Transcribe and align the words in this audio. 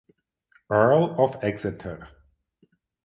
Earl 0.71 1.13
of 1.19 1.37
Exeter. 1.43 2.07